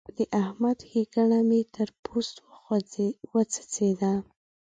[0.17, 2.35] د احمد ښېګڼه مې تر پوست
[3.33, 4.13] وڅڅېده.